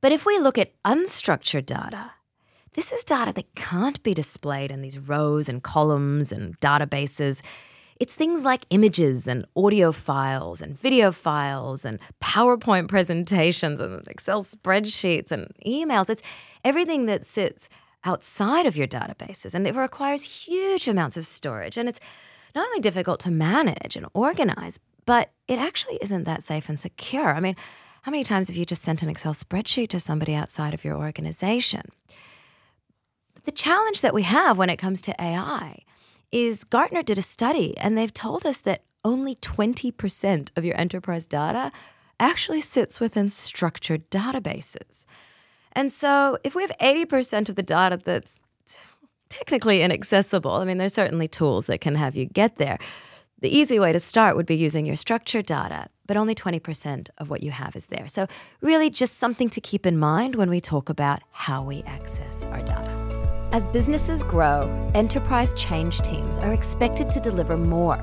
[0.00, 2.12] But if we look at unstructured data,
[2.74, 7.42] this is data that can't be displayed in these rows and columns and databases.
[8.00, 14.42] It's things like images and audio files and video files and PowerPoint presentations and Excel
[14.42, 16.08] spreadsheets and emails.
[16.08, 16.22] It's
[16.62, 17.68] everything that sits
[18.04, 21.76] outside of your databases and it requires huge amounts of storage.
[21.76, 21.98] And it's
[22.54, 27.34] not only difficult to manage and organize, but it actually isn't that safe and secure.
[27.34, 27.56] I mean,
[28.02, 30.96] how many times have you just sent an Excel spreadsheet to somebody outside of your
[30.96, 31.82] organization?
[33.42, 35.82] The challenge that we have when it comes to AI
[36.32, 41.26] is Gartner did a study and they've told us that only 20% of your enterprise
[41.26, 41.72] data
[42.20, 45.06] actually sits within structured databases.
[45.72, 48.40] And so if we have 80% of the data that's
[49.28, 52.78] technically inaccessible, I mean, there's certainly tools that can have you get there.
[53.40, 57.30] The easy way to start would be using your structured data, but only 20% of
[57.30, 58.08] what you have is there.
[58.08, 58.26] So,
[58.60, 62.62] really, just something to keep in mind when we talk about how we access our
[62.62, 63.07] data.
[63.50, 67.96] As businesses grow, enterprise change teams are expected to deliver more.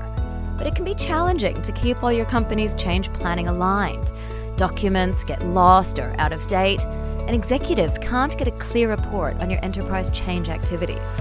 [0.58, 4.10] But it can be challenging to keep all your company's change planning aligned.
[4.56, 9.48] Documents get lost or out of date, and executives can't get a clear report on
[9.48, 11.20] your enterprise change activities.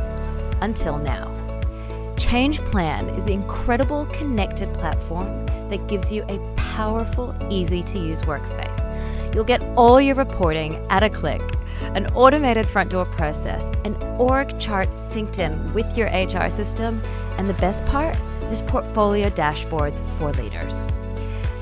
[0.62, 1.45] Until now.
[2.18, 8.22] Change Plan is the incredible connected platform that gives you a powerful, easy to use
[8.22, 8.92] workspace
[9.36, 11.42] You'll get all your reporting at a click,
[11.94, 17.02] an automated front door process, an org chart synced in with your HR system,
[17.38, 20.88] and the best part, there's portfolio dashboards for leaders.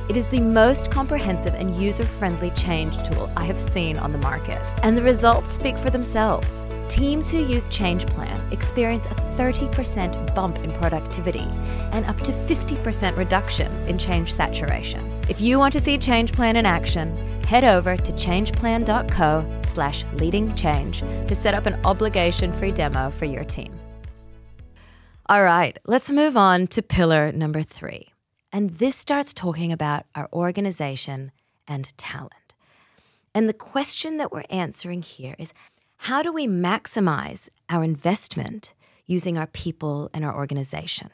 [0.07, 4.19] It is the most comprehensive and user friendly change tool I have seen on the
[4.19, 6.63] market, and the results speak for themselves.
[6.93, 11.47] Teams who use ChangePlan experience a 30% bump in productivity
[11.91, 15.03] and up to 50% reduction in change saturation.
[15.27, 20.99] If you want to see ChangePlan in action, head over to changeplan.co slash leading change
[20.99, 23.73] to set up an obligation-free demo for your team.
[25.25, 28.13] All right, let's move on to pillar number three.
[28.51, 31.32] And this starts talking about our organization
[31.67, 32.53] and talent.
[33.34, 35.56] And the question that we're answering here is
[36.03, 38.73] how do we maximize our investment
[39.05, 41.09] using our people and our organization?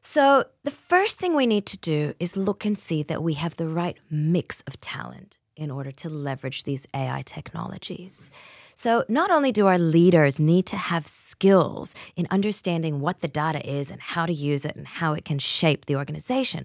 [0.00, 3.56] So, the first thing we need to do is look and see that we have
[3.56, 8.30] the right mix of talent in order to leverage these AI technologies.
[8.74, 13.60] So, not only do our leaders need to have skills in understanding what the data
[13.70, 16.64] is and how to use it and how it can shape the organization,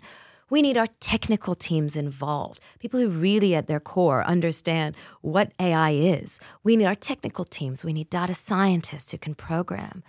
[0.49, 5.91] we need our technical teams involved, people who really at their core understand what AI
[5.91, 6.39] is.
[6.63, 10.03] We need our technical teams, we need data scientists who can program.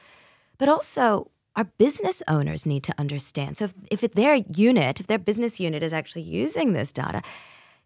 [0.59, 3.59] But also, our business owners need to understand.
[3.59, 7.23] So, if, if their unit, if their business unit is actually using this data,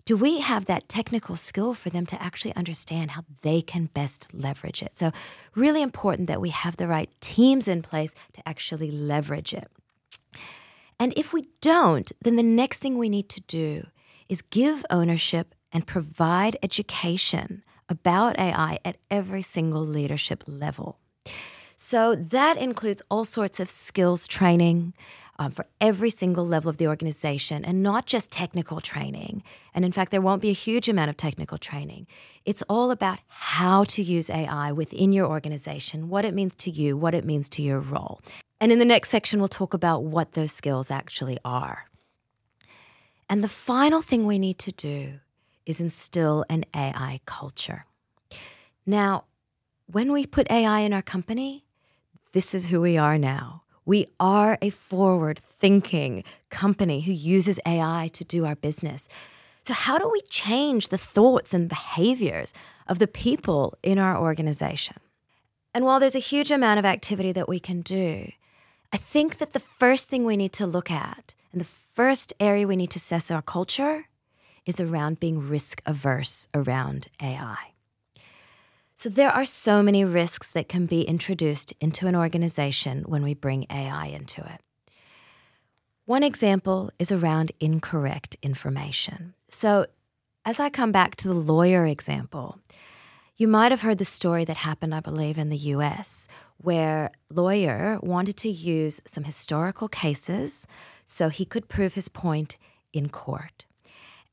[0.05, 4.29] do we have that technical skill for them to actually understand how they can best
[4.35, 4.99] leverage it?
[4.99, 5.12] So,
[5.55, 9.71] really important that we have the right teams in place to actually leverage it.
[10.99, 13.87] And if we don't, then the next thing we need to do
[14.29, 20.99] is give ownership and provide education about AI at every single leadership level.
[21.77, 24.95] So, that includes all sorts of skills training
[25.39, 29.43] um, for every single level of the organization and not just technical training.
[29.75, 32.07] And in fact, there won't be a huge amount of technical training.
[32.45, 36.97] It's all about how to use AI within your organization, what it means to you,
[36.97, 38.21] what it means to your role.
[38.64, 41.85] And in the next section, we'll talk about what those skills actually are.
[43.29, 45.20] And the final thing we need to do
[45.66, 47.85] is instill an AI culture.
[48.87, 49.24] Now,
[49.85, 51.66] when we put AI in our company,
[52.33, 53.64] this is who we are now.
[53.85, 59.11] We are a forward thinking company who uses AI to do our business.
[59.61, 62.55] So, how do we change the thoughts and behaviors
[62.87, 64.96] of the people in our organization?
[65.74, 68.33] And while there's a huge amount of activity that we can do,
[68.95, 72.65] I think that the first thing we need to look at and the first area
[72.65, 74.07] we need to assess our culture
[74.67, 77.73] is around being risk averse around AI.
[78.95, 83.35] So, there are so many risks that can be introduced into an organization when we
[83.35, 84.61] bring AI into it.
[86.05, 89.35] One example is around incorrect information.
[89.49, 89.87] So,
[90.45, 92.61] as I come back to the lawyer example,
[93.37, 97.99] you might have heard the story that happened, I believe, in the US, where lawyer
[98.03, 100.67] wanted to use some historical cases
[101.05, 102.57] so he could prove his point
[102.93, 103.67] in court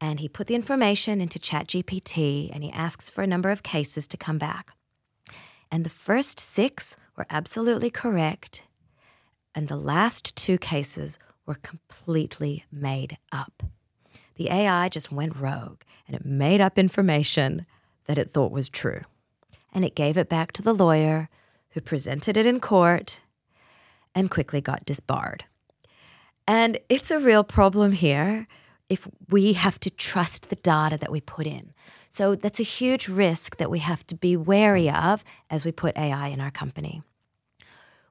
[0.02, 4.08] and he put the information into ChatGPT and he asks for a number of cases
[4.08, 4.72] to come back.
[5.72, 8.64] And the first six were absolutely correct,
[9.54, 13.64] and the last two cases were completely made up.
[14.36, 17.68] The AI just went rogue and it made up information
[18.06, 19.02] that it thought was true.
[19.72, 21.30] And it gave it back to the lawyer
[21.72, 23.20] who presented it in court
[24.14, 25.46] and quickly got disbarred.
[26.48, 28.48] And it's a real problem here
[28.90, 31.74] if we have to trust the data that we put in.
[32.10, 35.98] So that's a huge risk that we have to be wary of as we put
[35.98, 37.02] AI in our company.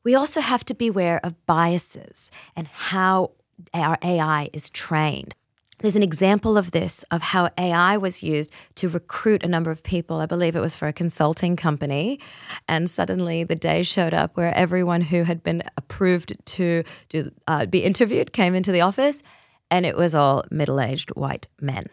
[0.03, 3.33] We also have to be aware of biases and how
[3.75, 5.35] our AI is trained.
[5.81, 9.83] There's an example of this of how AI was used to recruit a number of
[9.83, 10.21] people.
[10.21, 12.21] I believe it was for a consulting company.
[12.69, 17.65] And suddenly the day showed up where everyone who had been approved to do, uh,
[17.65, 19.23] be interviewed came into the office
[19.71, 21.87] and it was all middle aged white men.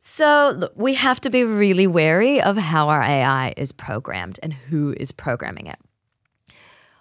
[0.00, 4.54] So look, we have to be really wary of how our AI is programmed and
[4.54, 5.78] who is programming it.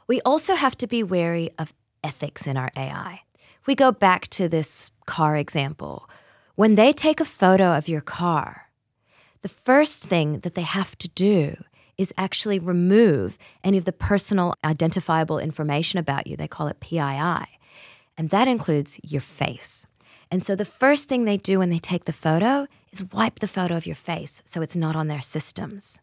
[0.07, 3.21] We also have to be wary of ethics in our AI.
[3.61, 6.07] If we go back to this car example,
[6.55, 8.69] when they take a photo of your car,
[9.41, 11.63] the first thing that they have to do
[11.97, 16.37] is actually remove any of the personal identifiable information about you.
[16.37, 17.45] They call it PII.
[18.17, 19.87] And that includes your face.
[20.31, 23.47] And so the first thing they do when they take the photo is wipe the
[23.47, 25.99] photo of your face so it's not on their systems.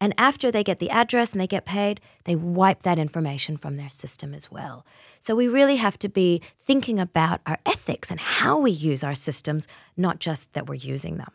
[0.00, 3.76] And after they get the address and they get paid, they wipe that information from
[3.76, 4.86] their system as well.
[5.18, 9.14] So we really have to be thinking about our ethics and how we use our
[9.14, 11.32] systems, not just that we're using them.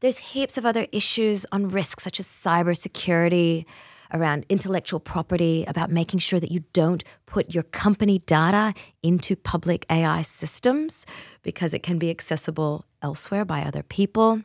[0.00, 3.66] There's heaps of other issues on risk, such as cybersecurity,
[4.12, 9.84] around intellectual property, about making sure that you don't put your company data into public
[9.90, 11.04] AI systems
[11.42, 14.42] because it can be accessible elsewhere by other people.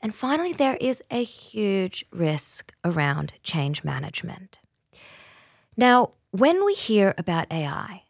[0.00, 4.60] And finally, there is a huge risk around change management.
[5.76, 8.02] Now, when we hear about AI,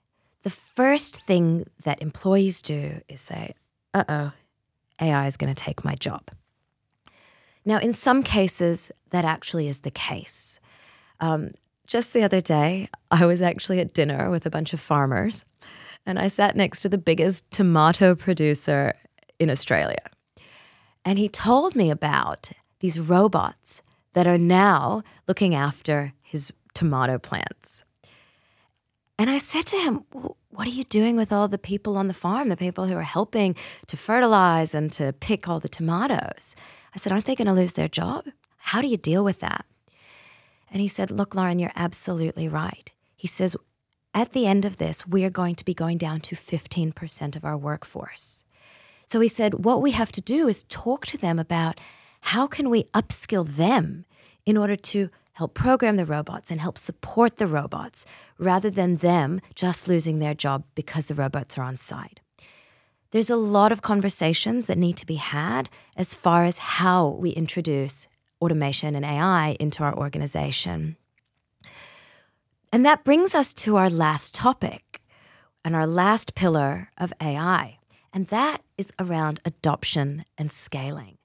[0.42, 3.54] the first thing that employees do is say,
[3.94, 4.32] uh oh,
[5.00, 6.30] AI is going to take my job.
[7.64, 10.60] Now, in some cases, that actually is the case.
[11.20, 11.50] Um,
[11.86, 15.44] just the other day, I was actually at dinner with a bunch of farmers,
[16.04, 18.94] and I sat next to the biggest tomato producer
[19.38, 19.98] in Australia.
[21.06, 22.50] And he told me about
[22.80, 23.80] these robots
[24.14, 27.84] that are now looking after his tomato plants.
[29.16, 32.12] And I said to him, What are you doing with all the people on the
[32.12, 33.54] farm, the people who are helping
[33.86, 36.56] to fertilize and to pick all the tomatoes?
[36.92, 38.24] I said, Aren't they going to lose their job?
[38.56, 39.64] How do you deal with that?
[40.72, 42.90] And he said, Look, Lauren, you're absolutely right.
[43.14, 43.56] He says,
[44.12, 47.44] At the end of this, we are going to be going down to 15% of
[47.44, 48.42] our workforce.
[49.06, 51.80] So he said, What we have to do is talk to them about
[52.22, 54.04] how can we upskill them
[54.44, 58.06] in order to help program the robots and help support the robots
[58.38, 62.20] rather than them just losing their job because the robots are on site.
[63.10, 67.30] There's a lot of conversations that need to be had as far as how we
[67.30, 68.08] introduce
[68.40, 70.96] automation and AI into our organization.
[72.72, 75.00] And that brings us to our last topic
[75.64, 77.78] and our last pillar of AI,
[78.12, 81.18] and that is around adoption and scaling.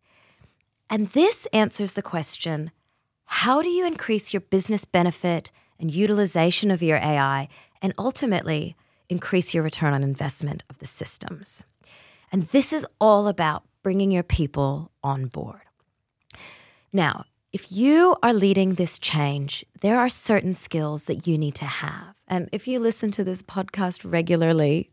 [0.90, 2.72] And this answers the question
[3.26, 7.48] how do you increase your business benefit and utilization of your AI
[7.82, 8.76] and ultimately
[9.10, 11.64] increase your return on investment of the systems?
[12.32, 15.62] And this is all about bringing your people on board.
[16.92, 21.66] Now, if you are leading this change, there are certain skills that you need to
[21.66, 22.16] have.
[22.28, 24.90] And if you listen to this podcast regularly,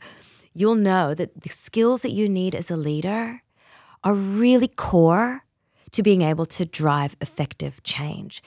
[0.59, 3.43] you'll know that the skills that you need as a leader
[4.03, 5.45] are really core
[5.93, 8.43] to being able to drive effective change.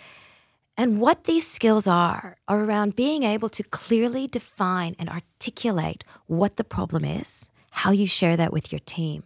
[0.78, 6.56] And what these skills are, are around being able to clearly define and articulate what
[6.56, 9.24] the problem is, how you share that with your team.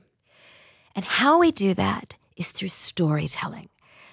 [0.96, 3.70] And how we do that is through storytelling.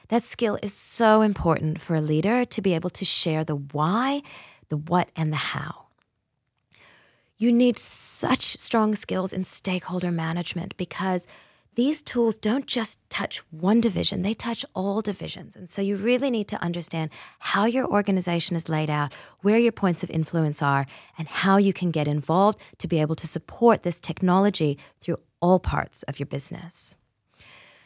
[0.08, 4.22] That skill is so important for a leader to be able to share the why,
[4.68, 5.86] the what, and the how.
[7.42, 11.26] You need such strong skills in stakeholder management because
[11.74, 15.56] these tools don't just touch one division, they touch all divisions.
[15.56, 19.72] And so you really need to understand how your organization is laid out, where your
[19.72, 20.86] points of influence are,
[21.18, 25.58] and how you can get involved to be able to support this technology through all
[25.58, 26.94] parts of your business.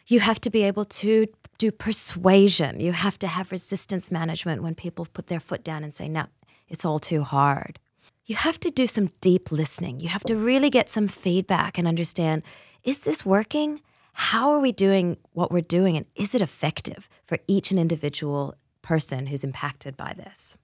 [0.06, 2.78] You have to be able to do persuasion.
[2.78, 6.26] You have to have resistance management when people put their foot down and say, no,
[6.68, 7.78] it's all too hard.
[8.26, 10.00] You have to do some deep listening.
[10.00, 12.42] You have to really get some feedback and understand
[12.82, 13.80] is this working?
[14.14, 15.96] How are we doing what we're doing?
[15.96, 20.56] And is it effective for each and individual person who's impacted by this?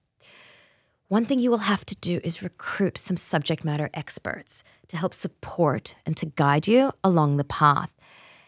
[1.07, 5.13] One thing you will have to do is recruit some subject matter experts to help
[5.13, 7.91] support and to guide you along the path.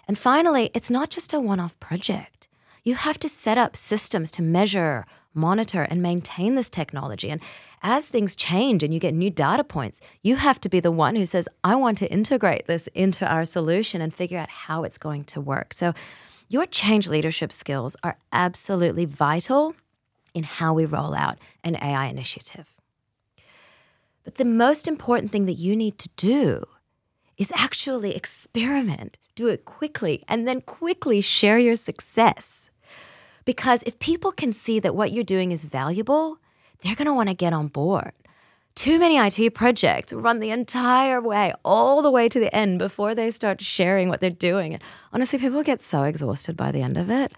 [0.08, 2.48] And finally, it's not just a one off project.
[2.84, 5.06] You have to set up systems to measure,
[5.36, 7.30] monitor, and maintain this technology.
[7.30, 7.42] And
[7.84, 11.16] as things change and you get new data points, you have to be the one
[11.16, 14.98] who says, I want to integrate this into our solution and figure out how it's
[14.98, 15.74] going to work.
[15.74, 15.94] So,
[16.48, 19.76] your change leadership skills are absolutely vital
[20.36, 22.68] in how we roll out an AI initiative.
[24.24, 26.66] But the most important thing that you need to do
[27.38, 32.70] is actually experiment, do it quickly, and then quickly share your success.
[33.46, 36.40] Because if people can see that what you're doing is valuable,
[36.82, 38.12] they're going to want to get on board.
[38.74, 43.16] Too many IT projects run the entire way, all the way to the end before
[43.16, 44.78] they start sharing what they're doing.
[45.14, 47.32] Honestly, people get so exhausted by the end of it.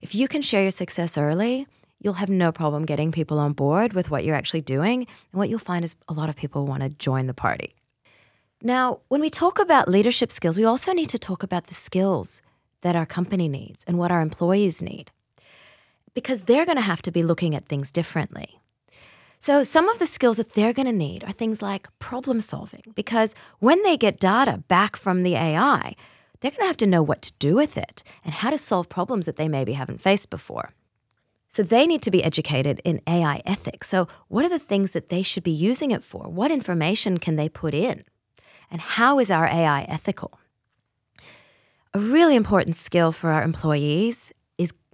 [0.00, 1.68] If you can share your success early,
[2.00, 5.06] you'll have no problem getting people on board with what you're actually doing.
[5.32, 7.70] And what you'll find is a lot of people want to join the party.
[8.60, 12.42] Now, when we talk about leadership skills, we also need to talk about the skills
[12.80, 15.12] that our company needs and what our employees need
[16.14, 18.60] because they're going to have to be looking at things differently.
[19.38, 22.84] So, some of the skills that they're going to need are things like problem solving,
[22.94, 25.96] because when they get data back from the AI,
[26.40, 28.88] they're going to have to know what to do with it and how to solve
[28.88, 30.70] problems that they maybe haven't faced before.
[31.48, 33.88] So, they need to be educated in AI ethics.
[33.88, 36.28] So, what are the things that they should be using it for?
[36.28, 38.04] What information can they put in?
[38.70, 40.38] And how is our AI ethical?
[41.92, 44.32] A really important skill for our employees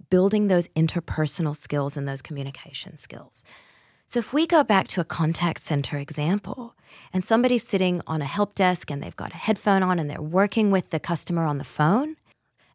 [0.09, 3.43] building those interpersonal skills and those communication skills.
[4.05, 6.75] So, if we go back to a contact center example,
[7.13, 10.21] and somebody's sitting on a help desk and they've got a headphone on and they're
[10.21, 12.15] working with the customer on the phone,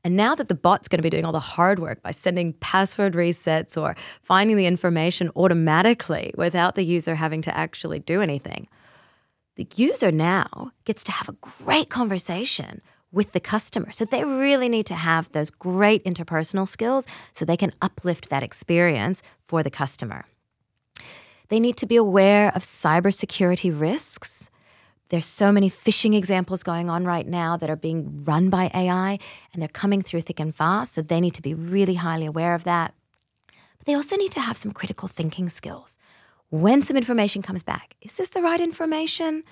[0.05, 2.53] and now that the bot's going to be doing all the hard work by sending
[2.53, 8.69] password resets or finding the information automatically without the user having to actually do anything,
[9.57, 12.83] the user now gets to have a great conversation
[13.15, 13.93] with the customer.
[13.93, 18.43] So they really need to have those great interpersonal skills so they can uplift that
[18.43, 20.27] experience for the customer.
[21.49, 24.51] They need to be aware of cybersecurity risks.
[25.11, 29.19] There's so many phishing examples going on right now that are being run by AI
[29.53, 30.95] and they're coming through thick and fast.
[30.95, 32.95] So they need to be really highly aware of that.
[33.79, 35.99] But they also need to have some critical thinking skills.
[36.51, 39.45] When some information comes back, is this the right information?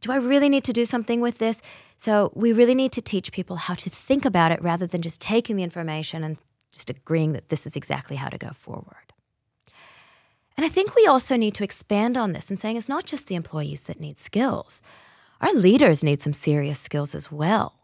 [0.00, 1.62] Do I really need to do something with this?
[1.96, 5.20] So we really need to teach people how to think about it rather than just
[5.20, 6.38] taking the information and
[6.72, 9.12] just agreeing that this is exactly how to go forward.
[10.56, 13.28] And I think we also need to expand on this and saying it's not just
[13.28, 14.82] the employees that need skills.
[15.40, 17.80] Our leaders need some serious skills as well.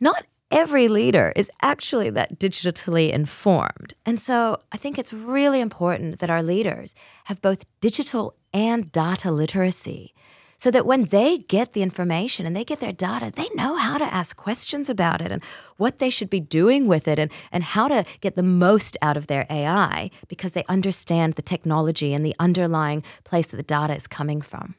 [0.00, 3.94] Not every leader is actually that digitally informed.
[4.04, 9.30] And so I think it's really important that our leaders have both digital and data
[9.30, 10.14] literacy
[10.60, 13.96] so that when they get the information and they get their data, they know how
[13.96, 15.42] to ask questions about it and
[15.78, 19.16] what they should be doing with it and, and how to get the most out
[19.16, 23.94] of their AI because they understand the technology and the underlying place that the data
[23.94, 24.74] is coming from.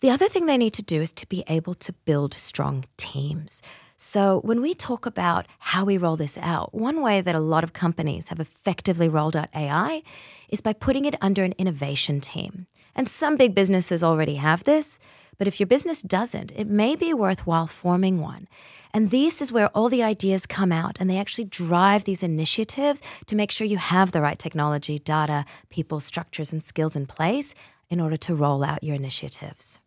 [0.00, 3.62] The other thing they need to do is to be able to build strong teams.
[3.96, 7.62] So, when we talk about how we roll this out, one way that a lot
[7.62, 10.02] of companies have effectively rolled out AI
[10.48, 12.66] is by putting it under an innovation team.
[12.94, 14.98] And some big businesses already have this,
[15.38, 18.46] but if your business doesn't, it may be worthwhile forming one.
[18.92, 23.00] And this is where all the ideas come out and they actually drive these initiatives
[23.26, 27.54] to make sure you have the right technology, data, people, structures, and skills in place
[27.88, 29.78] in order to roll out your initiatives.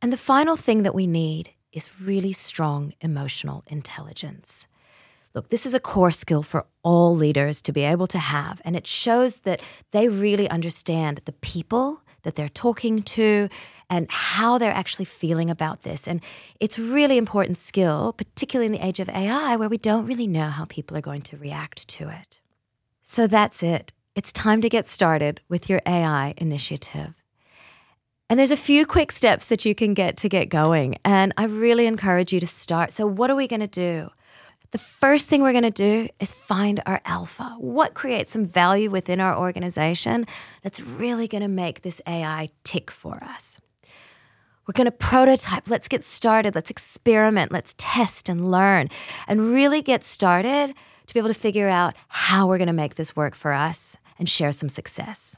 [0.00, 4.66] And the final thing that we need is really strong emotional intelligence.
[5.34, 8.74] Look, this is a core skill for all leaders to be able to have, and
[8.74, 9.60] it shows that
[9.92, 13.48] they really understand the people that they're talking to
[13.88, 16.06] and how they're actually feeling about this.
[16.06, 16.20] And
[16.58, 20.48] it's really important skill, particularly in the age of AI where we don't really know
[20.48, 22.40] how people are going to react to it.
[23.02, 23.92] So that's it.
[24.14, 27.14] It's time to get started with your AI initiative.
[28.28, 30.96] And there's a few quick steps that you can get to get going.
[31.04, 32.92] And I really encourage you to start.
[32.92, 34.10] So, what are we going to do?
[34.72, 37.56] The first thing we're going to do is find our alpha.
[37.58, 40.26] What creates some value within our organization
[40.62, 43.60] that's really going to make this AI tick for us?
[44.66, 45.68] We're going to prototype.
[45.68, 46.54] Let's get started.
[46.54, 47.50] Let's experiment.
[47.50, 48.88] Let's test and learn
[49.26, 50.74] and really get started
[51.06, 53.96] to be able to figure out how we're going to make this work for us
[54.20, 55.36] and share some success.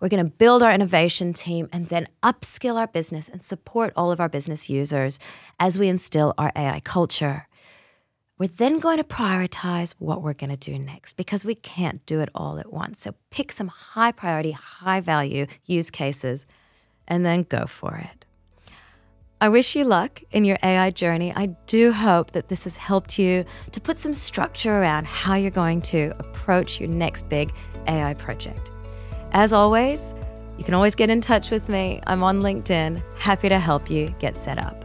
[0.00, 4.10] We're going to build our innovation team and then upskill our business and support all
[4.10, 5.20] of our business users
[5.60, 7.46] as we instill our AI culture.
[8.36, 12.18] We're then going to prioritize what we're going to do next because we can't do
[12.18, 13.00] it all at once.
[13.00, 16.44] So pick some high priority, high value use cases
[17.06, 18.24] and then go for it.
[19.40, 21.32] I wish you luck in your AI journey.
[21.36, 25.52] I do hope that this has helped you to put some structure around how you're
[25.52, 27.52] going to approach your next big
[27.86, 28.72] AI project.
[29.30, 30.12] As always,
[30.58, 32.00] you can always get in touch with me.
[32.06, 34.83] I'm on LinkedIn, happy to help you get set up.